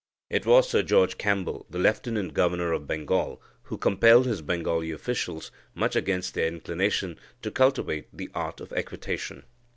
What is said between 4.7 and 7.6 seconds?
officials, much against their inclination, to